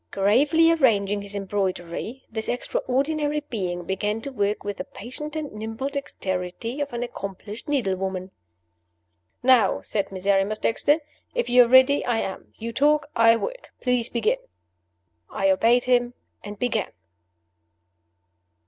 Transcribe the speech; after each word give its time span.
Gravely 0.09 0.71
arranging 0.71 1.21
his 1.21 1.35
embroidery, 1.35 2.25
this 2.31 2.49
extraordinary 2.49 3.41
being 3.51 3.83
began 3.83 4.19
to 4.21 4.31
work 4.31 4.63
with 4.63 4.77
the 4.77 4.83
patient 4.83 5.35
and 5.35 5.51
nimble 5.53 5.89
dexterity 5.89 6.81
of 6.81 6.91
an 6.91 7.03
accomplished 7.03 7.67
needle 7.67 7.95
woman. 7.95 8.31
"Now," 9.43 9.81
said 9.83 10.11
Miserrimus 10.11 10.57
Dexter, 10.57 11.01
"if 11.35 11.49
you 11.49 11.65
are 11.65 11.67
ready, 11.67 12.03
I 12.03 12.17
am. 12.19 12.51
You 12.57 12.73
talk 12.73 13.11
I 13.15 13.35
work. 13.35 13.69
Please 13.79 14.09
begin." 14.09 14.39
I 15.29 15.51
obeyed 15.51 15.83
him, 15.83 16.15
and 16.43 16.57
began. 16.57 16.93